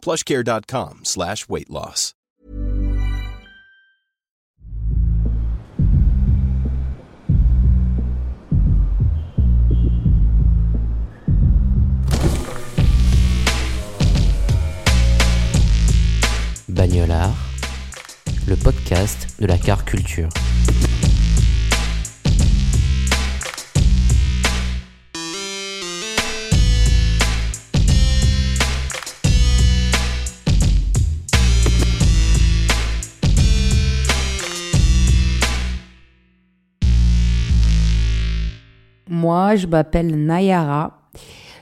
plushcare.com 0.00 1.00
slash 1.04 1.48
weight 1.48 1.70
loss. 1.70 2.14
Bagnolard, 16.68 17.34
le 18.46 18.56
podcast 18.56 19.28
de 19.38 19.46
la 19.46 19.58
car 19.58 19.84
culture. 19.84 20.28
Moi, 39.20 39.56
je 39.56 39.66
m'appelle 39.66 40.24
Nayara. 40.24 40.98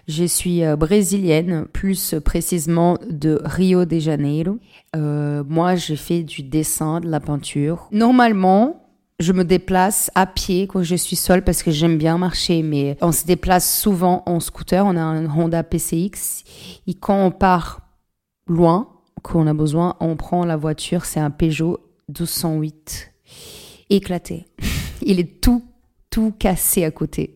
Je 0.06 0.22
suis 0.22 0.64
euh, 0.64 0.76
brésilienne, 0.76 1.66
plus 1.72 2.14
précisément 2.24 2.98
de 3.10 3.40
Rio 3.44 3.84
de 3.84 3.98
Janeiro. 3.98 4.58
Euh, 4.94 5.42
moi, 5.48 5.74
j'ai 5.74 5.96
fait 5.96 6.22
du 6.22 6.44
dessin, 6.44 7.00
de 7.00 7.08
la 7.08 7.18
peinture. 7.18 7.88
Normalement, 7.90 8.86
je 9.18 9.32
me 9.32 9.42
déplace 9.42 10.08
à 10.14 10.24
pied 10.26 10.68
quand 10.68 10.84
je 10.84 10.94
suis 10.94 11.16
seule 11.16 11.42
parce 11.42 11.64
que 11.64 11.72
j'aime 11.72 11.98
bien 11.98 12.16
marcher, 12.16 12.62
mais 12.62 12.96
on 13.00 13.10
se 13.10 13.26
déplace 13.26 13.80
souvent 13.80 14.22
en 14.26 14.38
scooter. 14.38 14.86
On 14.86 14.96
a 14.96 15.02
un 15.02 15.26
Honda 15.28 15.64
PCX. 15.64 16.44
Et 16.86 16.94
quand 16.94 17.26
on 17.26 17.32
part 17.32 17.80
loin, 18.46 18.88
qu'on 19.24 19.48
a 19.48 19.52
besoin, 19.52 19.96
on 19.98 20.14
prend 20.14 20.44
la 20.44 20.56
voiture. 20.56 21.06
C'est 21.06 21.18
un 21.18 21.30
Peugeot 21.30 21.80
1208 22.08 23.12
éclaté. 23.90 24.46
Il 25.02 25.18
est 25.18 25.40
tout, 25.40 25.64
tout 26.08 26.32
cassé 26.38 26.84
à 26.84 26.92
côté. 26.92 27.34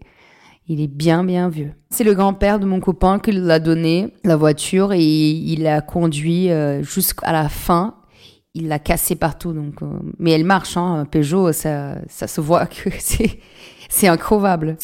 Il 0.69 0.81
est 0.81 0.87
bien, 0.89 1.25
bien 1.25 1.49
vieux. 1.49 1.73
C'est 1.91 2.05
le 2.05 2.15
grand-père 2.15 2.61
de 2.61 2.67
mon 2.67 2.79
copain 2.79 3.19
qui 3.19 3.33
l'a 3.33 3.59
donné, 3.59 4.15
la 4.23 4.37
voiture, 4.37 4.93
et 4.93 5.03
il 5.03 5.65
l'a 5.65 5.81
conduit 5.81 6.51
euh, 6.51 6.85
jusqu'à 6.85 7.33
la 7.33 7.49
fin. 7.49 7.97
Il 8.55 8.69
l'a 8.69 8.79
cassé 8.79 9.17
partout. 9.17 9.53
Donc, 9.53 9.83
euh, 9.83 9.87
mais 10.21 10.31
elle 10.31 10.45
marche, 10.45 10.77
hein. 10.77 11.05
Peugeot, 11.11 11.53
ça, 11.53 11.97
ça 12.09 12.29
se 12.29 12.41
voit 12.41 12.67
que 12.67 12.91
c'est, 13.89 14.07
incroyable. 14.07 14.77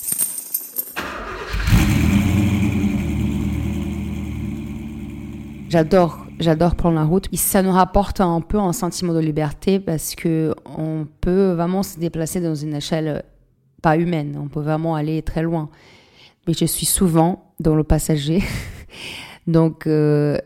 J'adore, 5.68 6.26
j'adore 6.40 6.74
prendre 6.74 6.96
la 6.96 7.04
route. 7.04 7.28
Et 7.32 7.36
ça 7.36 7.62
nous 7.62 7.72
rapporte 7.72 8.20
un 8.20 8.40
peu 8.40 8.58
un 8.58 8.72
sentiment 8.72 9.14
de 9.14 9.20
liberté 9.20 9.78
parce 9.78 10.16
que 10.16 10.56
on 10.76 11.06
peut 11.20 11.52
vraiment 11.52 11.84
se 11.84 12.00
déplacer 12.00 12.40
dans 12.40 12.56
une 12.56 12.74
échelle 12.74 13.22
pas 13.82 13.96
humaine. 13.96 14.38
On 14.42 14.48
peut 14.48 14.60
vraiment 14.60 14.94
aller 14.94 15.22
très 15.22 15.42
loin. 15.42 15.70
Mais 16.46 16.54
je 16.54 16.64
suis 16.64 16.86
souvent 16.86 17.52
dans 17.60 17.74
le 17.74 17.84
passager. 17.84 18.42
Donc, 19.46 19.86
euh, 19.86 20.38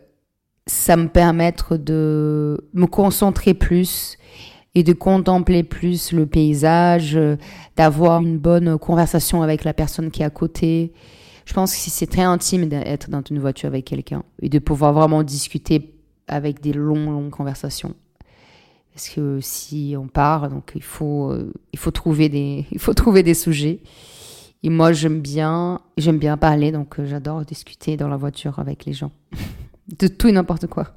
ça 0.66 0.96
me 0.96 1.08
permet 1.08 1.54
de 1.70 2.68
me 2.72 2.86
concentrer 2.86 3.54
plus 3.54 4.16
et 4.74 4.82
de 4.82 4.92
contempler 4.92 5.62
plus 5.62 6.12
le 6.12 6.26
paysage, 6.26 7.18
d'avoir 7.76 8.22
une 8.22 8.38
bonne 8.38 8.78
conversation 8.78 9.42
avec 9.42 9.64
la 9.64 9.74
personne 9.74 10.10
qui 10.10 10.22
est 10.22 10.24
à 10.24 10.30
côté. 10.30 10.92
Je 11.44 11.52
pense 11.52 11.74
que 11.74 11.90
c'est 11.90 12.06
très 12.06 12.22
intime 12.22 12.68
d'être 12.68 13.10
dans 13.10 13.22
une 13.28 13.38
voiture 13.38 13.66
avec 13.66 13.84
quelqu'un 13.84 14.22
et 14.40 14.48
de 14.48 14.58
pouvoir 14.58 14.92
vraiment 14.92 15.22
discuter 15.22 15.94
avec 16.28 16.60
des 16.60 16.72
longues, 16.72 17.10
longues 17.10 17.30
conversations. 17.30 17.94
Parce 18.94 19.08
que 19.08 19.38
si 19.40 19.94
on 19.98 20.06
part, 20.06 20.48
donc 20.48 20.72
il 20.74 20.82
faut, 20.82 21.30
euh, 21.30 21.52
il 21.72 21.78
faut 21.78 21.90
trouver 21.90 22.28
des, 22.28 22.66
il 22.72 22.78
faut 22.78 22.94
trouver 22.94 23.22
des 23.22 23.34
sujets. 23.34 23.80
Et 24.62 24.70
moi, 24.70 24.92
j'aime 24.92 25.20
bien, 25.20 25.80
j'aime 25.96 26.18
bien 26.18 26.36
parler, 26.36 26.70
donc 26.70 27.00
euh, 27.00 27.06
j'adore 27.06 27.44
discuter 27.44 27.96
dans 27.96 28.08
la 28.08 28.16
voiture 28.16 28.58
avec 28.58 28.84
les 28.84 28.92
gens 28.92 29.10
de 29.98 30.06
tout 30.06 30.28
et 30.28 30.32
n'importe 30.32 30.66
quoi. 30.66 30.88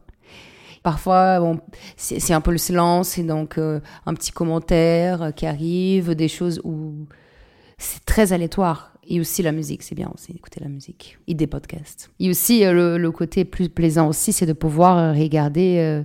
Parfois, 0.83 1.39
bon, 1.39 1.59
c'est 1.97 2.33
un 2.33 2.41
peu 2.41 2.51
le 2.51 2.59
silence 2.59 3.17
et 3.17 3.23
donc 3.23 3.57
euh, 3.57 3.79
un 4.05 4.13
petit 4.13 4.31
commentaire 4.31 5.33
qui 5.35 5.47
arrive, 5.47 6.13
des 6.13 6.27
choses 6.27 6.61
où 6.63 7.07
c'est 7.79 8.05
très 8.05 8.33
aléatoire. 8.33 8.93
Et 9.07 9.19
aussi 9.19 9.43
la 9.43 9.51
musique, 9.51 9.83
c'est 9.83 9.95
bien 9.95 10.11
aussi 10.13 10.33
d'écouter 10.33 10.59
la 10.61 10.69
musique. 10.69 11.17
Et 11.27 11.33
des 11.33 11.47
podcasts. 11.47 12.11
Et 12.19 12.29
aussi 12.29 12.63
le, 12.63 12.97
le 12.97 13.11
côté 13.11 13.45
plus 13.45 13.69
plaisant 13.69 14.07
aussi, 14.07 14.33
c'est 14.33 14.45
de 14.45 14.53
pouvoir 14.53 15.15
regarder 15.15 16.03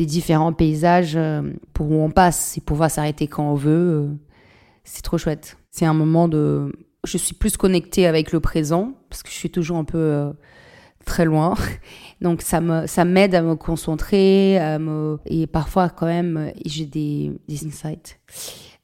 des 0.00 0.06
différents 0.06 0.54
paysages 0.54 1.14
euh, 1.14 1.42
pour 1.74 1.90
où 1.90 2.02
on 2.02 2.10
passe 2.10 2.56
et 2.56 2.62
pouvoir 2.62 2.90
s'arrêter 2.90 3.26
quand 3.26 3.50
on 3.50 3.54
veut. 3.54 3.70
Euh, 3.70 4.08
c'est 4.82 5.02
trop 5.02 5.18
chouette. 5.18 5.58
C'est 5.70 5.84
un 5.84 5.92
moment 5.92 6.26
de. 6.26 6.72
Je 7.04 7.18
suis 7.18 7.34
plus 7.34 7.58
connectée 7.58 8.06
avec 8.06 8.32
le 8.32 8.40
présent 8.40 8.94
parce 9.10 9.22
que 9.22 9.28
je 9.30 9.34
suis 9.34 9.50
toujours 9.50 9.76
un 9.76 9.84
peu 9.84 9.98
euh, 9.98 10.32
très 11.04 11.26
loin. 11.26 11.54
Donc 12.22 12.40
ça 12.40 12.62
me 12.62 12.86
ça 12.86 13.04
m'aide 13.04 13.34
à 13.34 13.42
me 13.42 13.56
concentrer, 13.56 14.58
et 15.26 15.46
parfois 15.46 15.88
quand 15.88 16.06
même 16.06 16.52
j'ai 16.66 16.84
des, 16.84 17.32
des 17.48 17.66
insights 17.66 18.18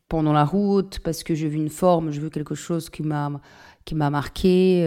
pendant 0.08 0.32
la 0.32 0.44
route 0.44 1.00
parce 1.00 1.22
que 1.22 1.34
j'ai 1.34 1.48
vu 1.48 1.56
une 1.56 1.68
forme, 1.70 2.10
je 2.10 2.20
veux 2.20 2.30
quelque 2.30 2.54
chose 2.54 2.90
qui 2.90 3.02
m'a 3.02 3.40
qui 3.84 3.94
m'a 3.94 4.10
marqué. 4.10 4.84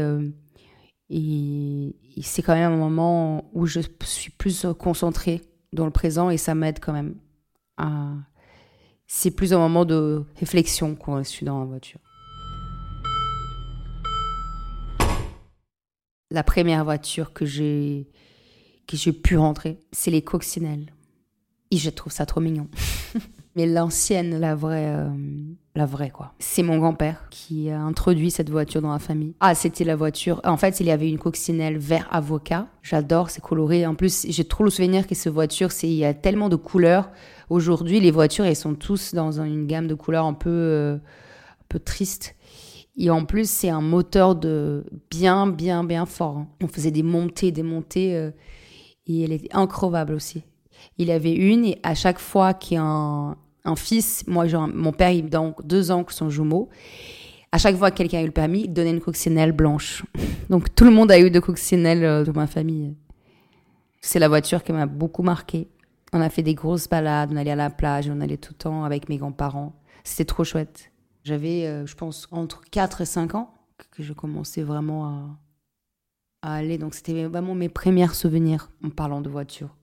et 1.10 1.96
c'est 2.22 2.42
quand 2.42 2.56
même 2.56 2.74
un 2.74 2.78
moment 2.78 3.50
où 3.54 3.66
je 3.66 3.80
suis 4.04 4.32
plus 4.32 4.66
concentrée 4.78 5.42
dans 5.74 5.86
le 5.86 5.92
présent 5.92 6.30
et 6.30 6.38
ça 6.38 6.56
m'aide 6.56 6.80
quand 6.80 6.94
même. 6.94 7.16
C'est 9.08 9.32
plus 9.32 9.54
un 9.54 9.58
moment 9.58 9.86
de 9.86 10.24
réflexion 10.36 10.96
quand 10.96 11.18
je 11.18 11.24
suis 11.24 11.46
dans 11.46 11.60
la 11.60 11.66
voiture. 11.66 12.00
La 16.32 16.44
première 16.44 16.84
voiture 16.84 17.34
que 17.34 17.46
j'ai 17.46 18.08
que 18.86 18.98
j'ai 18.98 19.14
pu 19.14 19.38
rentrer, 19.38 19.80
c'est 19.92 20.12
les 20.12 20.24
coccinelles. 20.24 20.94
Et 21.72 21.78
je 21.78 21.90
trouve 21.90 22.12
ça 22.12 22.26
trop 22.26 22.40
mignon. 22.40 22.68
Mais 23.56 23.66
l'ancienne, 23.66 24.40
la 24.40 24.56
vraie, 24.56 24.94
euh, 24.96 25.10
la 25.76 25.86
vraie 25.86 26.12
quoi. 26.12 26.34
C'est 26.40 26.62
mon 26.64 26.78
grand-père 26.78 27.28
qui 27.32 27.70
a 27.72 27.82
introduit 27.82 28.30
cette 28.32 28.50
voiture 28.50 28.82
dans 28.82 28.92
la 28.92 29.00
famille. 29.00 29.34
Ah, 29.40 29.56
c'était 29.56 29.84
la 29.84 29.96
voiture. 29.96 30.40
En 30.44 30.56
fait, 30.56 30.80
il 30.80 30.86
y 30.86 30.92
avait 30.92 31.10
une 31.10 31.18
coccinelle 31.18 31.78
vert 31.78 32.08
avocat. 32.12 32.68
J'adore, 32.84 33.30
c'est 33.30 33.42
coloré. 33.42 33.86
En 33.88 33.96
plus, 33.96 34.26
j'ai 34.30 34.44
trop 34.46 34.64
le 34.64 34.70
souvenir 34.70 35.08
que 35.08 35.16
cette 35.16 35.34
voiture, 35.34 35.72
c'est 35.72 35.88
il 35.88 35.96
y 35.96 36.06
a 36.06 36.14
tellement 36.14 36.48
de 36.50 36.56
couleurs. 36.56 37.10
Aujourd'hui, 37.50 38.00
les 38.00 38.12
voitures, 38.12 38.46
elles 38.46 38.56
sont 38.56 38.76
tous 38.76 39.14
dans 39.16 39.42
une 39.42 39.66
gamme 39.66 39.88
de 39.88 39.96
couleurs 39.96 40.26
un 40.26 40.34
peu, 40.36 40.50
euh, 40.50 40.96
un 40.96 41.66
peu 41.70 41.80
triste. 41.80 42.36
Et 42.96 43.10
en 43.10 43.26
plus, 43.26 43.50
c'est 43.50 43.70
un 43.70 43.82
moteur 43.82 44.36
de 44.36 44.86
bien, 45.10 45.48
bien, 45.48 45.84
bien 45.84 46.06
fort. 46.06 46.38
hein. 46.38 46.48
On 46.62 46.68
faisait 46.68 46.92
des 46.92 47.04
montées, 47.04 47.52
des 47.52 47.64
montées. 47.64 48.16
euh, 48.16 48.32
et 49.08 49.24
elle 49.24 49.32
était 49.32 49.50
incroyable 49.54 50.14
aussi. 50.14 50.44
Il 50.98 51.10
avait 51.10 51.34
une 51.34 51.66
et 51.66 51.80
à 51.84 51.96
chaque 51.96 52.20
fois 52.20 52.54
qu'il 52.54 52.76
y 52.76 52.78
a 52.78 52.84
un, 52.84 53.36
un 53.70 53.76
fils, 53.76 54.24
moi, 54.28 54.48
genre, 54.48 54.68
mon 54.68 54.92
père, 54.92 55.12
il 55.12 55.30
donc 55.30 55.66
deux 55.66 55.92
oncles 55.92 56.14
sont 56.14 56.30
jumeaux. 56.30 56.70
À 57.52 57.58
chaque 57.58 57.76
fois 57.76 57.92
que 57.92 57.98
quelqu'un 57.98 58.20
a 58.20 58.22
eu 58.22 58.28
le 58.28 58.32
permis, 58.32 58.62
il 58.62 58.74
donnait 58.74 58.92
une 58.92 59.02
coccinelle 59.02 59.52
blanche. 59.52 60.04
Donc 60.50 60.74
tout 60.76 60.84
le 60.86 60.92
monde 60.92 61.12
a 61.12 61.20
eu 61.20 61.32
de 61.32 61.40
coccinelles 61.40 62.04
euh, 62.04 62.24
dans 62.24 62.34
ma 62.34 62.46
famille. 62.46 62.96
C'est 64.02 64.20
la 64.20 64.28
voiture 64.28 64.64
qui 64.64 64.72
m'a 64.72 64.86
beaucoup 64.86 65.24
marqué. 65.24 65.68
On 66.14 66.22
a 66.22 66.30
fait 66.30 66.44
des 66.44 66.54
grosses 66.54 66.88
balades, 66.88 67.32
on 67.32 67.36
allait 67.36 67.52
à 67.52 67.56
la 67.56 67.72
plage, 67.72 68.08
on 68.08 68.22
allait 68.22 68.38
tout 68.38 68.54
le 68.54 68.58
temps 68.58 68.84
avec 68.84 69.10
mes 69.10 69.18
grands-parents. 69.18 69.74
C'était 70.04 70.26
trop 70.26 70.44
chouette. 70.44 70.92
J'avais, 71.24 71.66
euh, 71.66 71.88
je 71.88 71.96
pense, 71.96 72.28
entre 72.32 72.62
4 72.70 73.02
et 73.02 73.06
5 73.06 73.34
ans 73.34 73.54
que 73.92 74.04
je 74.04 74.14
commençais 74.14 74.62
vraiment 74.62 75.06
à, 75.06 75.40
à 76.44 76.54
aller. 76.54 76.78
Donc 76.78 76.94
c'était 76.94 77.26
vraiment 77.26 77.56
mes 77.56 77.70
premiers 77.70 78.14
souvenirs 78.14 78.70
en 78.84 78.90
parlant 78.90 79.22
de 79.22 79.30
voiture. 79.30 79.76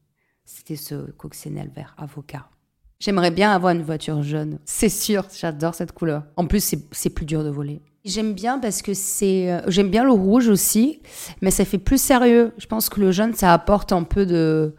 C'était 0.44 0.76
ce 0.76 1.10
coccinelle 1.10 1.70
vert 1.74 1.94
avocat. 1.98 2.48
J'aimerais 2.98 3.30
bien 3.30 3.52
avoir 3.52 3.72
une 3.74 3.82
voiture 3.82 4.22
jaune. 4.22 4.58
C'est 4.64 4.88
sûr, 4.88 5.26
j'adore 5.38 5.74
cette 5.74 5.92
couleur. 5.92 6.22
En 6.36 6.46
plus, 6.46 6.64
c'est- 6.92 7.10
plus 7.10 7.26
dur 7.26 7.44
de 7.44 7.50
voler. 7.50 7.82
J'aime 8.04 8.32
bien 8.34 8.58
parce 8.58 8.82
que 8.82 8.94
c'est. 8.94 9.52
euh, 9.52 9.60
J'aime 9.68 9.90
bien 9.90 10.04
le 10.04 10.12
rouge 10.12 10.48
aussi, 10.48 11.00
mais 11.42 11.50
ça 11.50 11.64
fait 11.64 11.78
plus 11.78 12.00
sérieux. 12.00 12.52
Je 12.56 12.66
pense 12.66 12.88
que 12.88 13.00
le 13.00 13.10
jaune, 13.12 13.34
ça 13.34 13.52
apporte 13.52 13.92
un 13.92 14.04
peu 14.04 14.24
de. 14.26 14.74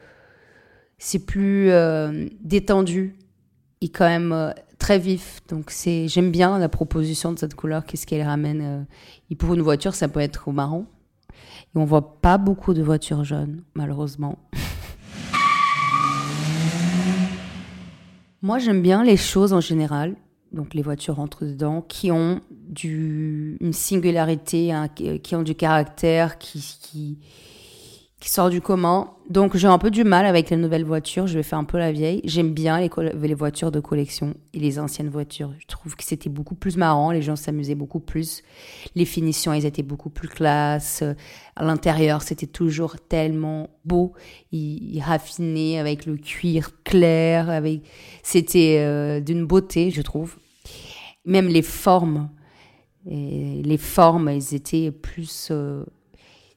c'est 0.97 1.25
plus 1.25 1.69
euh, 1.69 2.27
détendu 2.41 3.17
et 3.81 3.89
quand 3.89 4.07
même 4.07 4.31
euh, 4.31 4.51
très 4.79 4.97
vif. 4.97 5.41
Donc 5.49 5.69
c'est, 5.71 6.07
j'aime 6.07 6.31
bien 6.31 6.57
la 6.57 6.69
proposition 6.69 7.31
de 7.33 7.37
cette 7.37 7.53
couleur. 7.53 7.85
Qu'est-ce 7.85 8.07
qu'elle 8.07 8.25
ramène 8.25 8.61
euh, 8.63 8.81
Et 9.29 9.35
pour 9.35 9.53
une 9.53 9.61
voiture, 9.61 9.93
ça 9.93 10.07
peut 10.07 10.21
être 10.21 10.47
au 10.47 10.51
marron. 10.53 10.87
Et 11.75 11.77
on 11.77 11.85
voit 11.85 12.19
pas 12.21 12.37
beaucoup 12.39 12.73
de 12.73 12.81
voitures 12.81 13.23
jaunes, 13.25 13.61
malheureusement. 13.75 14.39
Moi, 18.41 18.59
j'aime 18.59 18.81
bien 18.81 19.03
les 19.03 19.17
choses 19.17 19.53
en 19.53 19.61
général. 19.61 20.15
Donc 20.51 20.73
les 20.73 20.81
voitures 20.81 21.15
rentrent 21.15 21.45
dedans, 21.45 21.81
qui 21.81 22.11
ont 22.11 22.39
du, 22.51 23.57
une 23.59 23.73
singularité, 23.73 24.73
qui 25.21 25.35
ont 25.35 25.43
du 25.43 25.55
caractère, 25.55 26.37
qui, 26.37 26.77
qui, 26.81 27.17
qui 28.19 28.29
sort 28.29 28.49
du 28.49 28.61
commun. 28.61 29.11
Donc 29.29 29.57
j'ai 29.57 29.67
un 29.67 29.77
peu 29.77 29.91
du 29.91 30.03
mal 30.03 30.25
avec 30.25 30.49
les 30.49 30.57
nouvelles 30.57 30.85
voitures, 30.85 31.27
je 31.27 31.35
vais 31.35 31.43
faire 31.43 31.59
un 31.59 31.65
peu 31.65 31.77
la 31.77 31.91
vieille. 31.91 32.21
J'aime 32.23 32.53
bien 32.53 32.79
les, 32.79 33.33
voitures 33.33 33.71
de 33.71 33.79
collection 33.79 34.33
et 34.53 34.59
les 34.59 34.79
anciennes 34.79 35.09
voitures. 35.09 35.53
Je 35.59 35.67
trouve 35.67 35.95
que 35.95 36.03
c'était 36.03 36.29
beaucoup 36.29 36.55
plus 36.55 36.77
marrant, 36.77 37.11
les 37.11 37.21
gens 37.21 37.35
s'amusaient 37.35 37.75
beaucoup 37.75 37.99
plus. 37.99 38.41
Les 38.95 39.05
finitions, 39.05 39.53
elles 39.53 39.65
étaient 39.65 39.83
beaucoup 39.83 40.09
plus 40.09 40.29
classe. 40.29 41.03
À 41.55 41.63
l'intérieur, 41.63 42.21
c'était 42.21 42.47
toujours 42.47 42.95
tellement 42.99 43.69
beau, 43.85 44.13
et, 44.51 44.99
raffiné 45.01 45.79
avec 45.79 46.05
le 46.05 46.17
cuir 46.17 46.71
clair, 46.83 47.49
avec 47.49 47.81
c'était 48.23 48.77
euh, 48.79 49.19
d'une 49.19 49.45
beauté, 49.45 49.91
je 49.91 50.01
trouve. 50.01 50.37
Même 51.25 51.47
les 51.47 51.61
formes, 51.61 52.29
les 53.05 53.77
formes, 53.77 54.27
elles 54.29 54.53
étaient 54.53 54.91
plus 54.91 55.49
euh, 55.51 55.83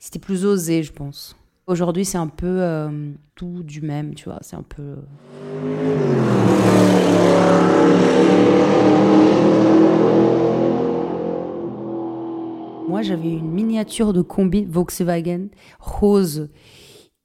c'était 0.01 0.19
plus 0.19 0.47
osé, 0.47 0.83
je 0.83 0.93
pense. 0.93 1.37
Aujourd'hui, 1.71 2.05
c'est 2.05 2.19
un 2.19 2.27
peu 2.27 2.49
euh, 2.49 3.13
tout 3.37 3.63
du 3.63 3.81
même, 3.81 4.17
tu 4.17 4.25
vois. 4.25 4.39
C'est 4.41 4.57
un 4.57 4.65
peu. 4.65 4.83
Euh. 4.83 4.97
Moi, 12.89 13.03
j'avais 13.03 13.31
une 13.31 13.53
miniature 13.53 14.13
de 14.13 14.21
combi 14.21 14.65
Volkswagen 14.65 15.47
rose 15.79 16.49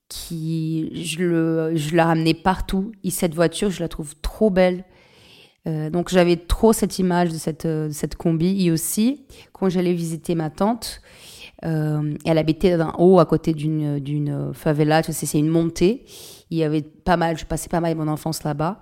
qui 0.09 0.91
je 0.93 1.23
le 1.23 1.71
je 1.75 1.95
la 1.95 2.05
ramenais 2.05 2.35
partout. 2.35 2.91
Et 3.03 3.09
cette 3.09 3.33
voiture, 3.33 3.71
je 3.71 3.79
la 3.79 3.87
trouve 3.87 4.13
trop 4.21 4.51
belle. 4.51 4.85
Euh, 5.67 5.89
donc 5.89 6.09
j'avais 6.09 6.35
trop 6.35 6.71
cette 6.71 6.99
image 6.99 7.31
de 7.31 7.37
cette, 7.37 7.65
de 7.65 7.89
cette 7.91 8.15
combi. 8.15 8.63
Et 8.63 8.69
aussi, 8.69 9.25
quand 9.53 9.69
j'allais 9.69 9.93
visiter 9.93 10.35
ma 10.35 10.51
tante, 10.51 11.01
euh, 11.63 12.13
elle 12.25 12.37
habitait 12.37 12.79
en 12.81 12.93
haut 12.97 13.19
à 13.19 13.25
côté 13.25 13.53
d'une 13.53 13.99
d'une 13.99 14.53
favela, 14.53 15.01
tu 15.01 15.13
sais, 15.13 15.25
c'est 15.25 15.39
une 15.39 15.47
montée. 15.47 16.05
Il 16.51 16.57
y 16.57 16.63
avait 16.63 16.81
pas 16.81 17.17
mal, 17.17 17.37
je 17.37 17.45
passais 17.45 17.69
pas 17.69 17.79
mal 17.79 17.95
mon 17.95 18.07
enfance 18.07 18.43
là-bas. 18.43 18.79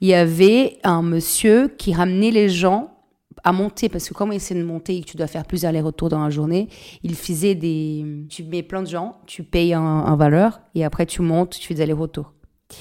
Il 0.00 0.08
y 0.08 0.14
avait 0.14 0.78
un 0.82 1.02
monsieur 1.02 1.68
qui 1.68 1.94
ramenait 1.94 2.30
les 2.30 2.48
gens 2.48 2.96
à 3.44 3.52
monter 3.52 3.88
parce 3.88 4.08
que 4.08 4.14
comme 4.14 4.32
il 4.32 4.36
essaie 4.36 4.54
de 4.54 4.64
monter 4.64 4.96
et 4.96 5.00
que 5.02 5.06
tu 5.06 5.16
dois 5.16 5.26
faire 5.26 5.44
plusieurs 5.44 5.70
allers-retours 5.70 6.08
dans 6.08 6.22
la 6.22 6.30
journée, 6.30 6.68
il 7.02 7.14
faisait 7.14 7.54
des 7.54 8.04
tu 8.28 8.42
mets 8.44 8.62
plein 8.62 8.82
de 8.82 8.88
gens, 8.88 9.20
tu 9.26 9.44
payes 9.44 9.72
un, 9.72 10.16
valeur 10.16 10.60
et 10.74 10.84
après 10.84 11.06
tu 11.06 11.22
montes, 11.22 11.50
tu 11.50 11.68
fais 11.68 11.74
des 11.74 11.82
allers-retours. 11.82 12.32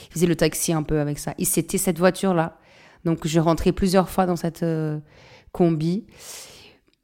Il 0.09 0.13
faisait 0.13 0.25
le 0.25 0.35
taxi 0.35 0.73
un 0.73 0.83
peu 0.83 0.99
avec 0.99 1.19
ça. 1.19 1.33
Et 1.37 1.45
c'était 1.45 1.77
cette 1.77 1.99
voiture 1.99 2.33
là. 2.33 2.57
Donc 3.03 3.27
je 3.27 3.39
rentrais 3.39 3.71
plusieurs 3.71 4.09
fois 4.09 4.25
dans 4.25 4.35
cette 4.35 4.63
euh, 4.63 4.97
combi. 5.51 6.05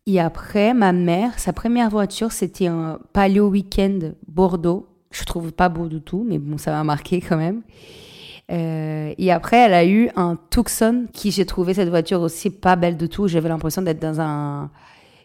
Et 0.08 0.20
après, 0.20 0.74
ma 0.74 0.94
mère, 0.94 1.38
sa 1.38 1.54
première 1.54 1.90
voiture, 1.90 2.32
c'était 2.32 2.68
un 2.68 3.00
Palio 3.14 3.50
Weekend 3.50 4.16
Bordeaux. 4.28 4.88
Je 5.12 5.24
trouve 5.26 5.52
pas 5.52 5.70
beau 5.70 5.88
du 5.88 6.02
tout, 6.02 6.26
mais 6.28 6.40
bon, 6.40 6.58
ça 6.58 6.72
m'a 6.72 6.84
marqué 6.84 7.22
quand 7.22 7.38
même. 7.38 7.62
Euh, 8.52 9.14
et 9.18 9.32
après, 9.32 9.58
elle 9.58 9.74
a 9.74 9.86
eu 9.86 10.10
un 10.16 10.38
Tucson 10.50 11.06
qui 11.14 11.32
j'ai 11.32 11.46
trouvé 11.46 11.74
cette 11.76 11.90
voiture 11.90 12.22
aussi 12.22 12.50
pas 12.50 12.76
belle 12.76 12.98
du 12.98 13.10
tout. 13.10 13.28
J'avais 13.28 13.50
l'impression 13.50 13.84
d'être 13.84 14.02
dans 14.02 14.20
un, 14.20 14.72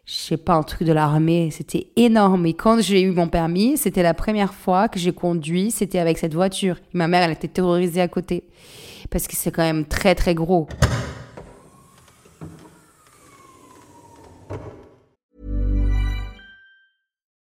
je 0.05 0.12
sais 0.12 0.37
pas, 0.37 0.55
un 0.55 0.62
truc 0.62 0.87
de 0.87 0.93
l'armée. 0.93 1.50
C'était 1.50 1.88
énorme. 1.96 2.44
Et 2.44 2.55
quand 2.55 2.81
j'ai 2.82 3.00
eu 3.00 3.12
mon 3.12 3.28
permis, 3.28 3.78
c'était 3.78 4.02
la 4.02 4.14
première 4.14 4.52
fois 4.52 4.88
que 4.88 4.99
j'ai 4.99 5.12
conduit. 5.12 5.70
C'était 5.70 5.99
avec 5.99 6.19
cette 6.19 6.34
voiture. 6.34 6.76
Ma 6.93 7.08
mère, 7.08 7.23
elle 7.23 7.32
était 7.32 7.49
terrorisée 7.49 8.02
à 8.02 8.08
côté 8.08 8.44
parce 9.11 9.26
que 9.26 9.37
c'est 9.37 9.50
quand 9.50 9.62
même 9.62 9.87
très 9.87 10.14
très 10.14 10.34
gros. 10.34 10.69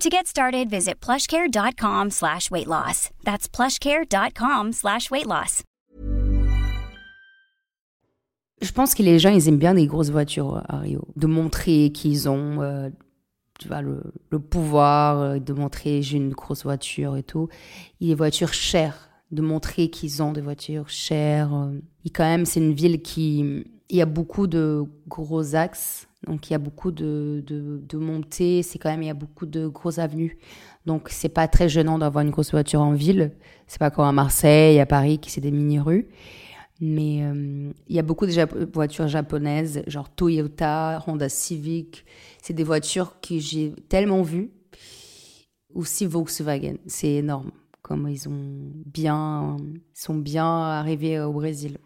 To 0.00 0.10
get 0.10 0.26
started, 0.26 0.68
visit 0.68 1.00
plushcare.com 1.00 2.10
slash 2.10 2.50
weight 2.50 2.66
loss. 2.66 3.10
That's 3.24 3.48
plushcare.com 3.48 4.72
slash 4.72 5.10
weight 5.10 5.26
loss. 5.26 5.62
Je 8.60 8.70
pense 8.70 8.94
que 8.94 9.02
les 9.02 9.18
gens, 9.18 9.30
ils 9.30 9.48
aiment 9.48 9.58
bien 9.58 9.74
des 9.74 9.86
grosses 9.86 10.10
voitures 10.10 10.62
à 10.68 10.78
Rio. 10.78 11.08
De 11.16 11.26
montrer 11.26 11.90
qu'ils 11.90 12.28
ont 12.28 12.62
euh, 12.62 12.90
tu 13.62 13.68
vois, 13.68 13.80
le, 13.80 14.02
pouvoir, 14.38 15.20
euh, 15.20 15.38
de 15.38 15.52
montrer 15.52 16.02
j'ai 16.02 16.16
une 16.16 16.32
grosse 16.32 16.64
voiture 16.64 17.16
et 17.16 17.22
tout. 17.22 17.48
Et 18.00 18.06
les 18.06 18.14
voitures 18.14 18.52
chères 18.52 19.08
de 19.30 19.40
montrer 19.40 19.88
qu'ils 19.88 20.22
ont 20.22 20.32
des 20.32 20.40
voitures 20.40 20.88
chères. 20.88 21.54
Euh. 21.54 21.78
Et 22.04 22.10
quand 22.10 22.24
même, 22.24 22.44
c'est 22.44 22.60
une 22.60 22.74
ville 22.74 23.00
qui... 23.02 23.64
Il 23.88 23.96
y 23.96 24.02
a 24.02 24.06
beaucoup 24.06 24.46
de 24.46 24.84
gros 25.06 25.54
axes, 25.54 26.08
donc 26.26 26.48
il 26.48 26.52
y 26.52 26.56
a 26.56 26.58
beaucoup 26.58 26.92
de, 26.92 27.42
de, 27.46 27.98
montées, 27.98 28.62
c'est 28.62 28.78
quand 28.78 28.90
même, 28.90 29.02
il 29.02 29.06
y 29.06 29.10
a 29.10 29.14
beaucoup 29.14 29.46
de 29.46 29.66
grosses 29.66 29.98
avenues. 29.98 30.38
Donc 30.86 31.08
c'est 31.10 31.28
pas 31.28 31.48
très 31.48 31.68
gênant 31.68 31.98
d'avoir 31.98 32.24
une 32.24 32.30
grosse 32.30 32.52
voiture 32.52 32.80
en 32.80 32.92
ville. 32.92 33.32
C'est 33.66 33.78
pas 33.78 33.90
comme 33.90 34.04
à 34.04 34.12
Marseille, 34.12 34.78
à 34.80 34.86
Paris, 34.86 35.18
qui 35.18 35.30
c'est 35.30 35.40
des 35.40 35.50
mini-rues. 35.50 36.08
Mais 36.80 37.22
euh, 37.22 37.72
il 37.88 37.96
y 37.96 37.98
a 37.98 38.02
beaucoup 38.02 38.26
de 38.26 38.72
voitures 38.72 39.08
japonaises, 39.08 39.82
genre 39.86 40.08
Toyota, 40.10 41.02
Honda 41.06 41.28
Civic. 41.28 42.04
C'est 42.42 42.54
des 42.54 42.64
voitures 42.64 43.20
que 43.20 43.38
j'ai 43.38 43.72
tellement 43.88 44.22
vues. 44.22 44.50
Aussi 45.74 46.06
Volkswagen, 46.06 46.76
c'est 46.86 47.12
énorme 47.14 47.50
comme 47.82 48.08
ils 48.08 48.28
ont 48.28 48.72
bien, 48.86 49.56
sont 49.92 50.14
bien 50.14 50.46
arrivés 50.46 51.20
au 51.20 51.32
Brésil. 51.32 51.78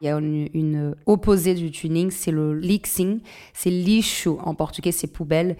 Il 0.00 0.06
y 0.06 0.08
a 0.08 0.16
une, 0.16 0.94
opposée 1.06 1.54
du 1.54 1.70
tuning, 1.70 2.10
c'est 2.10 2.30
le 2.30 2.54
lixing, 2.54 3.20
c'est 3.52 3.70
lixo 3.70 4.38
en 4.44 4.54
portugais, 4.54 4.92
c'est 4.92 5.08
poubelle. 5.08 5.56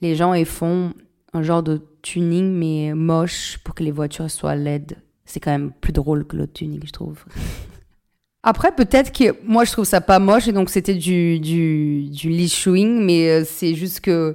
Les 0.00 0.14
gens 0.14 0.32
ils 0.32 0.46
font 0.46 0.92
un 1.32 1.42
genre 1.42 1.62
de 1.62 1.82
tuning 2.02 2.52
mais 2.52 2.94
moche 2.94 3.58
pour 3.64 3.74
que 3.74 3.82
les 3.82 3.90
voitures 3.90 4.30
soient 4.30 4.54
LED. 4.54 4.96
C'est 5.24 5.40
quand 5.40 5.50
même 5.50 5.72
plus 5.80 5.92
drôle 5.92 6.24
que 6.26 6.36
le 6.36 6.46
tuning, 6.46 6.80
je 6.84 6.92
trouve. 6.92 7.24
Après, 8.42 8.72
peut-être 8.74 9.12
que 9.12 9.36
moi 9.44 9.64
je 9.64 9.72
trouve 9.72 9.84
ça 9.84 10.00
pas 10.00 10.18
moche 10.18 10.48
et 10.48 10.52
donc 10.52 10.70
c'était 10.70 10.94
du 10.94 11.38
du 11.40 12.10
mais 13.00 13.28
euh, 13.28 13.44
c'est 13.44 13.74
juste 13.74 14.00
que 14.00 14.34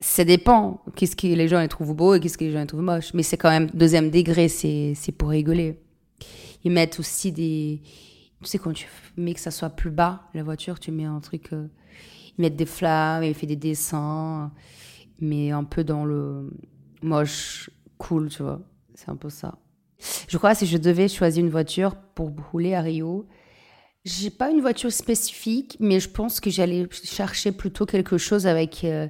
ça 0.00 0.24
dépend. 0.24 0.82
Qu'est-ce 0.94 1.16
que 1.16 1.26
les 1.26 1.48
gens 1.48 1.60
les 1.60 1.68
trouvent 1.68 1.94
beau 1.94 2.14
et 2.14 2.20
qu'est-ce 2.20 2.38
que 2.38 2.44
les 2.44 2.52
gens 2.52 2.60
les 2.60 2.66
trouvent 2.66 2.82
moche. 2.82 3.12
Mais 3.14 3.22
c'est 3.22 3.36
quand 3.38 3.50
même 3.50 3.70
deuxième 3.72 4.10
degré, 4.10 4.48
c'est 4.48 4.94
pour 5.16 5.30
rigoler. 5.30 5.78
Ils 6.62 6.70
mettent 6.70 7.00
aussi 7.00 7.32
des. 7.32 7.80
Tu 8.42 8.48
sais, 8.50 8.58
quand 8.58 8.72
tu 8.72 8.88
mets 9.16 9.34
que 9.34 9.40
ça 9.40 9.50
soit 9.50 9.70
plus 9.70 9.90
bas, 9.90 10.22
la 10.34 10.42
voiture, 10.42 10.78
tu 10.78 10.92
mets 10.92 11.04
un 11.04 11.20
truc. 11.20 11.52
Euh, 11.52 11.68
ils 12.36 12.42
mettent 12.42 12.56
des 12.56 12.66
flammes, 12.66 13.22
ils 13.22 13.34
font 13.34 13.46
des 13.46 13.56
dessins, 13.56 14.52
mais 15.20 15.50
un 15.52 15.64
peu 15.64 15.84
dans 15.84 16.04
le 16.04 16.50
moche, 17.02 17.70
cool, 17.98 18.28
tu 18.28 18.42
vois. 18.42 18.60
C'est 18.94 19.08
un 19.08 19.16
peu 19.16 19.30
ça. 19.30 19.58
Je 20.28 20.36
crois 20.38 20.52
que 20.52 20.58
si 20.58 20.66
je 20.66 20.76
devais 20.76 21.08
choisir 21.08 21.44
une 21.44 21.50
voiture 21.50 21.94
pour 22.14 22.30
rouler 22.52 22.74
à 22.74 22.80
Rio, 22.82 23.26
J'ai 24.04 24.28
pas 24.30 24.50
une 24.50 24.60
voiture 24.60 24.92
spécifique, 24.92 25.78
mais 25.80 25.98
je 25.98 26.10
pense 26.10 26.38
que 26.40 26.50
j'allais 26.50 26.86
chercher 26.92 27.52
plutôt 27.52 27.86
quelque 27.86 28.18
chose 28.18 28.46
avec 28.46 28.84
euh, 28.84 29.08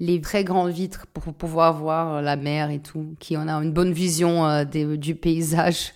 les 0.00 0.20
très 0.20 0.42
grandes 0.42 0.70
vitres 0.72 1.06
pour 1.06 1.32
pouvoir 1.32 1.74
voir 1.74 2.22
la 2.22 2.34
mer 2.36 2.70
et 2.70 2.80
tout, 2.80 3.14
qui 3.20 3.36
en 3.36 3.46
a 3.46 3.52
une 3.52 3.72
bonne 3.72 3.92
vision 3.92 4.44
euh, 4.46 4.64
du 4.64 5.14
paysage. 5.14 5.92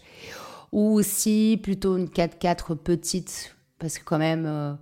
Ou 0.77 0.93
aussi 0.93 1.59
plutôt 1.63 1.97
une 1.97 2.05
4x4 2.05 2.77
petite, 2.77 3.57
parce 3.79 3.99
que 3.99 4.05
quand 4.05 4.19
même, 4.19 4.45
euh, 4.45 4.75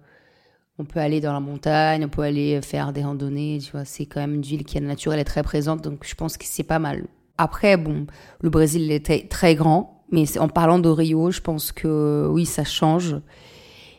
on 0.77 0.85
peut 0.85 0.99
aller 0.99 1.21
dans 1.21 1.33
la 1.33 1.39
montagne, 1.39 2.05
on 2.05 2.09
peut 2.09 2.23
aller 2.23 2.61
faire 2.63 2.93
des 2.93 3.05
randonnées, 3.05 3.61
tu 3.63 3.71
vois. 3.71 3.85
C'est 3.85 4.05
quand 4.05 4.19
même 4.19 4.35
une 4.35 4.43
ville 4.43 4.65
qui 4.65 4.77
est 4.77 4.81
naturelle 4.81 5.21
et 5.21 5.25
très 5.25 5.45
présente, 5.45 5.83
donc 5.83 6.05
je 6.05 6.17
pense 6.17 6.37
que 6.37 6.47
c'est 6.47 6.65
pas 6.65 6.81
mal. 6.81 7.07
Après, 7.39 7.77
bon, 7.77 8.09
le 8.41 8.51
Brésil 8.51 8.91
était 8.91 9.29
très 9.29 9.55
grand, 9.55 10.05
mais 10.11 10.37
en 10.37 10.49
parlant 10.49 10.81
de 10.81 10.89
Rio, 10.89 11.31
je 11.31 11.41
pense 11.41 11.71
que 11.71 12.27
oui, 12.29 12.45
ça 12.45 12.65
change. 12.65 13.15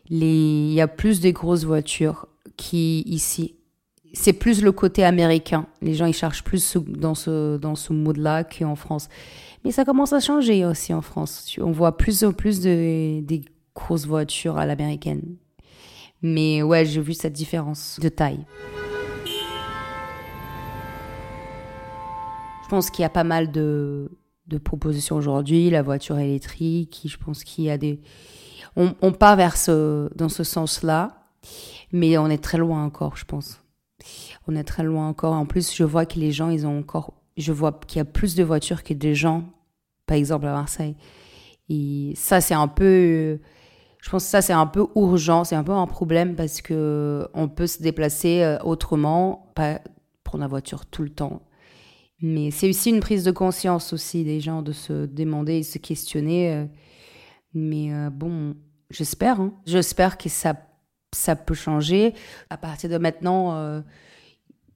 Il 0.10 0.74
y 0.74 0.82
a 0.82 0.90
plus 0.90 1.22
de 1.22 1.32
grosses 1.32 1.64
voitures 1.64 2.28
qui 2.58 3.04
ici. 3.06 3.56
C'est 4.12 4.34
plus 4.34 4.62
le 4.62 4.74
côté 4.74 5.06
américain. 5.06 5.66
Les 5.82 5.94
gens 5.94 6.08
ils 6.08 6.14
cherchent 6.14 6.44
plus 6.44 6.78
dans 6.78 7.16
ce 7.16 7.58
dans 7.58 7.76
ce 7.76 7.94
mode-là 7.94 8.44
qu'en 8.44 8.76
France. 8.76 9.08
Mais 9.66 9.72
ça 9.72 9.84
commence 9.84 10.14
à 10.14 10.20
changer 10.20 10.64
aussi 10.64 10.94
en 10.94 11.02
France. 11.02 11.58
On 11.60 11.72
voit 11.72 11.98
plus 11.98 12.24
en 12.24 12.34
plus 12.34 12.62
de 12.62 13.20
des 13.22 13.42
grosses 13.74 14.06
voitures 14.06 14.60
à 14.60 14.68
l'américaine. 14.68 15.38
Mais 16.22 16.62
ouais, 16.62 16.86
j'ai 16.86 17.02
vu 17.02 17.16
cette 17.16 17.34
différence 17.34 18.00
de 18.00 18.08
taille. 18.08 18.46
Je 22.64 22.70
pense 22.70 22.92
qu'il 22.92 23.02
y 23.02 23.06
a 23.06 23.10
pas 23.10 23.24
mal 23.24 23.52
de, 23.52 24.12
de 24.46 24.58
propositions 24.60 25.16
aujourd'hui. 25.16 25.72
La 25.72 25.82
voiture 25.82 26.20
électrique, 26.20 27.02
je 27.06 27.18
pense 27.18 27.44
qu'il 27.44 27.64
y 27.64 27.72
a 27.72 27.80
des. 27.80 28.02
On, 28.76 28.94
on 29.02 29.12
part 29.14 29.36
vers 29.36 29.58
ce, 29.58 30.10
dans 30.16 30.30
ce 30.30 30.44
sens-là, 30.44 31.26
mais 31.92 32.20
on 32.20 32.28
est 32.28 32.44
très 32.44 32.60
loin 32.60 32.86
encore, 32.86 33.18
je 33.18 33.26
pense. 33.26 33.62
On 34.48 34.56
est 34.56 34.64
très 34.64 34.84
loin 34.84 35.08
encore. 35.10 35.34
En 35.34 35.48
plus, 35.48 35.76
je 35.76 35.84
vois 35.84 36.06
que 36.06 36.20
les 36.20 36.32
gens, 36.32 36.52
ils 36.52 36.68
ont 36.68 36.78
encore. 36.78 37.14
Je 37.36 37.52
vois 37.52 37.72
qu'il 37.88 37.98
y 37.98 38.02
a 38.02 38.06
plus 38.06 38.36
de 38.36 38.44
voitures 38.44 38.84
que 38.84 38.94
de 38.94 39.14
gens, 39.14 39.44
par 40.06 40.18
exemple 40.18 40.46
à 40.48 40.52
Marseille. 40.54 40.96
Et 41.70 42.14
ça, 42.16 42.42
c'est 42.42 42.54
un 42.54 42.68
peu. 42.68 43.40
Je 44.02 44.10
pense 44.12 44.24
que 44.26 44.30
ça, 44.30 44.42
c'est 44.42 44.54
un 44.54 44.68
peu 44.68 44.86
urgent, 44.96 45.44
c'est 45.44 45.56
un 45.56 45.64
peu 45.64 45.72
un 45.72 45.88
problème 45.88 46.36
parce 46.36 46.62
que 46.62 47.28
on 47.34 47.48
peut 47.48 47.66
se 47.68 47.82
déplacer 47.82 48.44
euh, 48.44 48.60
autrement, 48.60 49.52
pas 49.56 49.82
prendre 50.24 50.44
la 50.44 50.48
voiture 50.48 50.86
tout 50.86 51.02
le 51.02 51.10
temps. 51.10 51.42
Mais 52.22 52.52
c'est 52.52 52.70
aussi 52.70 52.92
une 52.92 53.00
prise 53.00 53.24
de 53.24 53.32
conscience 53.32 53.94
aussi 53.94 54.24
des 54.24 54.40
gens 54.42 54.62
de 54.62 54.72
se 54.72 55.06
demander 55.06 55.56
et 55.56 55.64
se 55.64 55.80
questionner. 55.80 56.54
euh, 56.54 56.66
Mais 57.54 57.94
euh, 57.94 58.10
bon, 58.12 58.56
j'espère. 58.92 59.42
hein. 59.42 59.54
J'espère 59.66 60.18
que 60.18 60.30
ça, 60.30 60.56
ça 61.14 61.36
peut 61.36 61.56
changer. 61.56 62.14
À 62.50 62.58
partir 62.58 62.90
de 62.92 62.98
maintenant, 63.00 63.82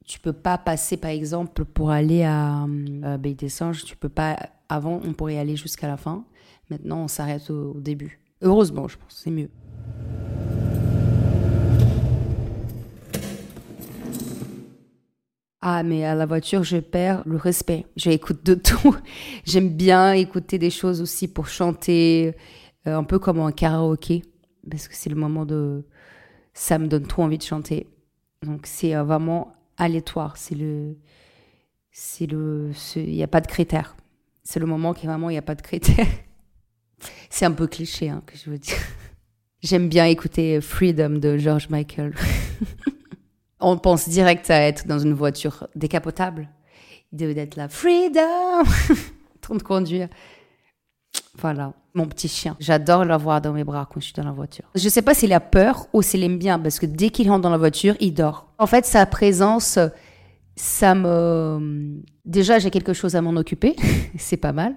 tu 0.09 0.19
peux 0.19 0.33
pas 0.33 0.57
passer, 0.57 0.97
par 0.97 1.11
exemple, 1.11 1.63
pour 1.65 1.91
aller 1.91 2.23
à, 2.23 2.65
à 3.03 3.17
Baie 3.19 3.35
des 3.35 3.47
Singes, 3.47 3.85
tu 3.85 3.95
peux 3.95 4.09
pas. 4.09 4.37
Avant, 4.67 4.99
on 5.05 5.13
pourrait 5.13 5.37
aller 5.37 5.55
jusqu'à 5.55 5.87
la 5.87 5.97
fin. 5.97 6.25
Maintenant, 6.71 7.03
on 7.03 7.07
s'arrête 7.07 7.51
au, 7.51 7.73
au 7.75 7.79
début. 7.79 8.19
Heureusement, 8.41 8.87
je 8.87 8.97
pense, 8.97 9.21
c'est 9.23 9.29
mieux. 9.29 9.51
Ah, 15.61 15.83
mais 15.83 16.03
à 16.03 16.15
la 16.15 16.25
voiture, 16.25 16.63
je 16.63 16.77
perds 16.77 17.21
le 17.27 17.37
respect. 17.37 17.85
J'écoute 17.95 18.43
de 18.43 18.55
tout. 18.55 18.95
J'aime 19.45 19.69
bien 19.69 20.13
écouter 20.13 20.57
des 20.57 20.71
choses 20.71 21.01
aussi 21.01 21.27
pour 21.27 21.47
chanter, 21.47 22.33
euh, 22.87 22.97
un 22.97 23.03
peu 23.03 23.19
comme 23.19 23.39
un 23.41 23.51
karaoké, 23.51 24.23
parce 24.67 24.87
que 24.87 24.95
c'est 24.95 25.11
le 25.11 25.15
moment 25.15 25.45
de. 25.45 25.85
Ça 26.55 26.79
me 26.79 26.87
donne 26.87 27.05
trop 27.05 27.21
envie 27.21 27.37
de 27.37 27.43
chanter. 27.43 27.85
Donc, 28.43 28.65
c'est 28.65 28.95
euh, 28.95 29.03
vraiment 29.03 29.53
aléatoire. 29.79 30.37
C'est 30.37 30.55
le. 30.55 30.97
C'est 31.91 32.27
le. 32.27 32.71
Il 32.95 33.11
n'y 33.11 33.23
a 33.23 33.27
pas 33.27 33.41
de 33.41 33.47
critères. 33.47 33.95
C'est 34.43 34.59
le 34.59 34.65
moment 34.65 34.93
qui 34.93 35.07
vraiment, 35.07 35.29
il 35.29 35.33
n'y 35.33 35.39
a 35.39 35.43
pas 35.43 35.55
de 35.55 35.61
critères. 35.61 36.05
c'est 37.29 37.45
un 37.45 37.51
peu 37.51 37.67
cliché, 37.67 38.09
hein, 38.09 38.21
que 38.25 38.37
je 38.37 38.49
veux 38.49 38.57
dire. 38.57 38.77
J'aime 39.61 39.89
bien 39.89 40.05
écouter 40.05 40.61
Freedom 40.61 41.19
de 41.19 41.37
George 41.37 41.69
Michael. 41.69 42.13
On 43.59 43.77
pense 43.77 44.07
direct 44.07 44.49
à 44.49 44.61
être 44.61 44.87
dans 44.87 44.99
une 44.99 45.13
voiture 45.13 45.67
décapotable. 45.75 46.47
Il 47.11 47.17
devait 47.17 47.41
être 47.41 47.55
là, 47.55 47.67
Freedom 47.67 48.63
En 49.49 49.55
de 49.55 49.63
conduire. 49.63 50.09
Voilà, 51.41 51.73
mon 51.93 52.05
petit 52.05 52.27
chien. 52.27 52.55
J'adore 52.59 53.05
l'avoir 53.05 53.41
dans 53.41 53.53
mes 53.53 53.63
bras 53.63 53.87
quand 53.91 53.99
je 53.99 54.05
suis 54.05 54.13
dans 54.13 54.25
la 54.25 54.31
voiture. 54.31 54.65
Je 54.75 54.89
sais 54.89 55.01
pas 55.01 55.13
s'il 55.13 55.31
a 55.33 55.39
peur 55.39 55.87
ou 55.93 56.01
s'il 56.01 56.23
aime 56.23 56.37
bien, 56.37 56.59
parce 56.59 56.79
que 56.79 56.85
dès 56.85 57.09
qu'il 57.09 57.29
rentre 57.29 57.41
dans 57.41 57.49
la 57.49 57.57
voiture, 57.57 57.95
il 57.99 58.13
dort. 58.13 58.51
En 58.57 58.67
fait, 58.67 58.85
sa 58.85 59.05
présence, 59.05 59.79
ça 60.55 60.95
me... 60.95 62.01
Déjà, 62.25 62.59
j'ai 62.59 62.69
quelque 62.69 62.93
chose 62.93 63.15
à 63.15 63.21
m'en 63.21 63.35
occuper. 63.37 63.75
C'est 64.17 64.37
pas 64.37 64.51
mal. 64.51 64.75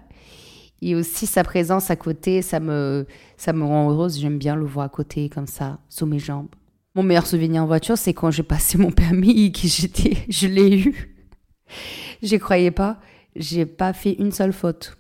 Et 0.81 0.95
aussi, 0.95 1.27
sa 1.27 1.45
présence 1.45 1.91
à 1.91 1.97
côté, 1.97 2.43
ça 2.43 2.61
me, 2.61 3.07
ça 3.37 3.53
me 3.53 3.65
rend 3.65 3.91
heureuse. 3.91 4.19
J'aime 4.19 4.39
bien 4.39 4.57
le 4.57 4.65
voir 4.65 4.87
à 4.87 4.89
côté, 4.89 5.29
comme 5.29 5.47
ça, 5.47 5.79
sous 5.89 6.07
mes 6.07 6.19
jambes. 6.19 6.49
Mon 6.95 7.03
meilleur 7.03 7.27
souvenir 7.27 7.63
en 7.63 7.67
voiture, 7.67 7.97
c'est 7.97 8.13
quand 8.13 8.31
j'ai 8.31 8.43
passé 8.43 8.79
mon 8.79 8.91
permis 8.91 9.47
et 9.47 9.53
que 9.53 9.67
j'étais, 9.67 10.19
je 10.29 10.47
l'ai 10.47 10.79
eu. 10.79 11.15
J'y 12.23 12.39
croyais 12.39 12.71
pas. 12.71 13.01
J'ai 13.35 13.65
pas 13.65 13.93
fait 13.93 14.13
une 14.13 14.31
seule 14.31 14.53
faute. 14.53 14.97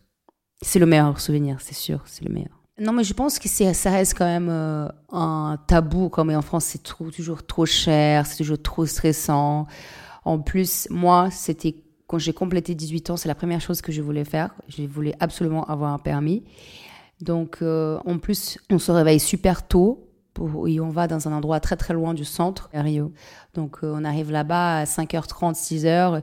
C'est 0.62 0.78
le 0.78 0.86
meilleur 0.86 1.20
souvenir, 1.20 1.58
c'est 1.60 1.74
sûr, 1.74 2.00
c'est 2.06 2.24
le 2.24 2.32
meilleur. 2.32 2.62
Non, 2.78 2.92
mais 2.92 3.04
je 3.04 3.12
pense 3.12 3.38
que 3.38 3.48
ça 3.48 3.90
reste 3.90 4.16
quand 4.16 4.24
même 4.24 4.48
euh, 4.48 4.88
un 5.10 5.58
tabou. 5.66 6.08
Comme 6.08 6.30
en 6.30 6.42
France, 6.42 6.64
c'est 6.64 6.82
toujours 6.82 7.46
trop 7.46 7.66
cher, 7.66 8.26
c'est 8.26 8.38
toujours 8.38 8.60
trop 8.60 8.86
stressant. 8.86 9.66
En 10.24 10.38
plus, 10.38 10.88
moi, 10.90 11.30
c'était 11.30 11.76
quand 12.06 12.18
j'ai 12.18 12.32
complété 12.32 12.74
18 12.74 13.10
ans, 13.10 13.16
c'est 13.16 13.28
la 13.28 13.34
première 13.34 13.60
chose 13.60 13.82
que 13.82 13.92
je 13.92 14.00
voulais 14.02 14.24
faire. 14.24 14.54
Je 14.68 14.84
voulais 14.84 15.14
absolument 15.20 15.64
avoir 15.64 15.92
un 15.92 15.98
permis. 15.98 16.44
Donc, 17.20 17.58
euh, 17.62 17.98
en 18.06 18.18
plus, 18.18 18.58
on 18.70 18.78
se 18.78 18.90
réveille 18.90 19.20
super 19.20 19.66
tôt 19.66 20.08
et 20.66 20.80
on 20.80 20.88
va 20.88 21.06
dans 21.08 21.28
un 21.28 21.32
endroit 21.32 21.60
très 21.60 21.76
très 21.76 21.94
loin 21.94 22.14
du 22.14 22.24
centre, 22.24 22.70
Rio. 22.72 23.12
Donc, 23.54 23.78
euh, 23.82 23.92
on 23.94 24.04
arrive 24.04 24.30
là-bas 24.30 24.78
à 24.78 24.84
5h30, 24.84 25.54
6h. 25.54 26.22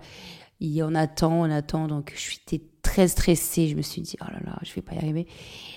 Et 0.62 0.84
on 0.84 0.94
attend, 0.96 1.42
on 1.42 1.50
attend. 1.52 1.88
Donc, 1.88 2.12
je 2.16 2.22
suis 2.22 2.40
très 3.00 3.08
stressée. 3.08 3.70
Je 3.70 3.76
me 3.76 3.82
suis 3.82 4.02
dit, 4.02 4.18
oh 4.22 4.26
là 4.30 4.40
là, 4.46 4.60
je 4.62 4.74
vais 4.74 4.82
pas 4.82 4.94
y 4.94 4.98
arriver. 4.98 5.26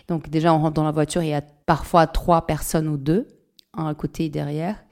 Donc, 0.09 0.29
déjà, 0.29 0.53
on 0.53 0.59
rentre 0.59 0.75
dans 0.75 0.83
la 0.83 0.91
voiture. 0.91 1.23
Il 1.23 1.29
y 1.29 1.35
a 1.35 1.41
parfois 1.41 2.09
trois 2.09 2.47
personnes 2.47 2.89
ou 2.89 2.97
deux, 2.97 3.29
un 3.75 3.95
côté 3.95 4.25
et 4.25 4.29
derrière. 4.29 4.83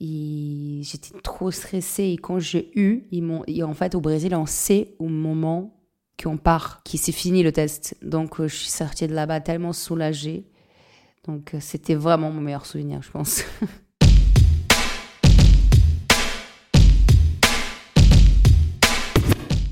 Et 0.00 0.80
j'étais 0.82 1.18
trop 1.22 1.50
stressée. 1.50 2.04
Et 2.04 2.16
quand 2.16 2.38
j'ai 2.38 2.70
eu, 2.78 3.06
ils 3.10 3.22
m'ont, 3.22 3.44
en 3.62 3.74
fait, 3.74 3.94
au 3.94 4.00
Brésil, 4.00 4.34
on 4.34 4.46
sait 4.46 4.94
au 4.98 5.08
moment 5.08 5.76
qu'on 6.22 6.38
part, 6.38 6.82
qui 6.82 6.96
c'est 6.96 7.12
fini 7.12 7.42
le 7.42 7.52
test. 7.52 7.94
Donc, 8.02 8.40
euh, 8.40 8.48
je 8.48 8.54
suis 8.54 8.70
sortie 8.70 9.06
de 9.06 9.14
là-bas 9.14 9.40
tellement 9.40 9.74
soulagée. 9.74 10.46
Donc, 11.26 11.52
euh, 11.52 11.58
c'était 11.60 11.94
vraiment 11.94 12.30
mon 12.30 12.40
meilleur 12.40 12.64
souvenir, 12.64 13.02
je 13.02 13.10
pense. 13.10 13.42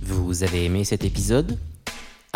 Vous 0.03 0.43
avez 0.43 0.67
aimé 0.67 0.85
cet 0.85 1.05
épisode? 1.05 1.59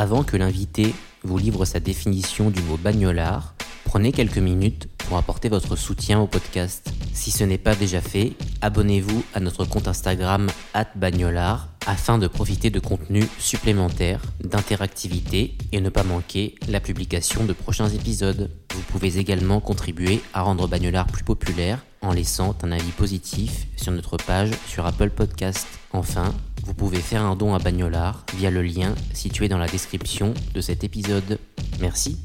Avant 0.02 0.24
que 0.24 0.36
l'invité 0.36 0.96
vous 1.22 1.38
livre 1.38 1.64
sa 1.64 1.78
définition 1.78 2.50
du 2.50 2.60
mot 2.62 2.76
bagnolard, 2.76 3.54
prenez 3.84 4.10
quelques 4.10 4.38
minutes 4.38 4.88
pour 4.98 5.16
apporter 5.16 5.48
votre 5.48 5.76
soutien 5.76 6.18
au 6.18 6.26
podcast. 6.26 6.92
Si 7.12 7.30
ce 7.30 7.44
n'est 7.44 7.56
pas 7.56 7.76
déjà 7.76 8.00
fait, 8.00 8.32
abonnez-vous 8.62 9.22
à 9.32 9.38
notre 9.38 9.64
compte 9.64 9.86
Instagram 9.86 10.48
@bagnolard 10.96 11.68
afin 11.86 12.18
de 12.18 12.26
profiter 12.26 12.68
de 12.68 12.80
contenus 12.80 13.28
supplémentaires, 13.38 14.22
d'interactivité 14.42 15.56
et 15.70 15.80
ne 15.80 15.88
pas 15.88 16.02
manquer 16.02 16.56
la 16.66 16.80
publication 16.80 17.44
de 17.44 17.52
prochains 17.52 17.88
épisodes. 17.88 18.50
Vous 18.74 18.82
pouvez 18.88 19.18
également 19.18 19.60
contribuer 19.60 20.20
à 20.34 20.42
rendre 20.42 20.66
Bagnolard 20.66 21.06
plus 21.06 21.22
populaire 21.22 21.78
en 22.00 22.12
laissant 22.12 22.56
un 22.64 22.72
avis 22.72 22.90
positif 22.90 23.68
sur 23.76 23.92
notre 23.92 24.16
page 24.16 24.50
sur 24.66 24.84
Apple 24.84 25.10
Podcast. 25.10 25.68
Enfin, 25.92 26.34
vous 26.64 26.74
pouvez 26.74 27.00
faire 27.00 27.22
un 27.22 27.36
don 27.36 27.54
à 27.54 27.58
Bagnolard 27.58 28.24
via 28.36 28.50
le 28.50 28.62
lien 28.62 28.94
situé 29.12 29.48
dans 29.48 29.58
la 29.58 29.66
description 29.66 30.34
de 30.54 30.60
cet 30.60 30.84
épisode. 30.84 31.38
Merci. 31.80 32.18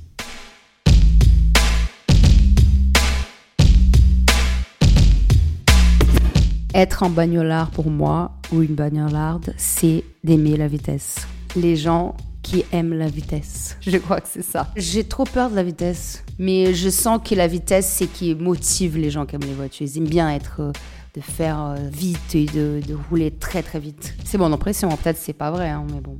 Être 6.73 7.01
un 7.01 7.09
bagnolard 7.09 7.71
pour 7.71 7.89
moi, 7.89 8.33
ou 8.51 8.61
une 8.61 8.75
bagnolarde, 8.75 9.55
c'est 9.57 10.03
d'aimer 10.23 10.57
la 10.57 10.67
vitesse. 10.67 11.27
Les 11.55 11.75
gens 11.75 12.15
qui 12.43 12.63
aiment 12.71 12.93
la 12.93 13.07
vitesse. 13.07 13.77
Je 13.81 13.97
crois 13.97 14.21
que 14.21 14.27
c'est 14.29 14.43
ça. 14.43 14.71
J'ai 14.75 15.03
trop 15.03 15.25
peur 15.25 15.49
de 15.49 15.55
la 15.55 15.63
vitesse. 15.63 16.23
Mais 16.39 16.73
je 16.73 16.89
sens 16.89 17.19
que 17.23 17.35
la 17.35 17.47
vitesse, 17.47 17.87
c'est 17.87 18.07
qui 18.07 18.35
motive 18.35 18.97
les 18.97 19.09
gens 19.09 19.25
qui 19.25 19.35
aiment 19.35 19.43
les 19.43 19.53
voitures. 19.53 19.87
Ils 19.87 19.97
aiment 19.97 20.07
bien 20.07 20.29
être, 20.29 20.57
euh, 20.59 20.71
de 21.17 21.21
faire 21.21 21.59
euh, 21.59 21.89
vite 21.91 22.35
et 22.35 22.45
de, 22.45 22.81
rouler 23.09 23.31
très 23.31 23.63
très 23.63 23.79
vite. 23.79 24.13
C'est 24.23 24.37
mon 24.37 24.53
impression, 24.53 24.89
peut-être 24.89 25.17
c'est 25.17 25.33
pas 25.33 25.49
vrai, 25.49 25.69
hein, 25.69 25.85
mais 25.91 25.99
bon. 25.99 26.19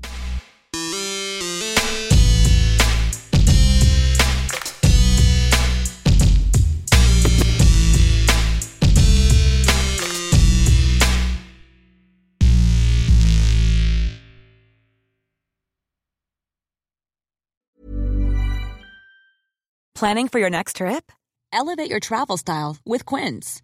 Planning 19.94 20.28
for 20.28 20.38
your 20.38 20.52
next 20.52 20.76
trip? 20.76 21.12
Elevate 21.52 21.90
your 21.90 22.00
travel 22.00 22.38
style 22.38 22.78
with 22.86 23.04
Quince. 23.04 23.64